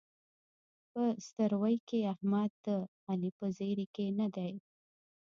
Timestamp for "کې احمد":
1.87-2.51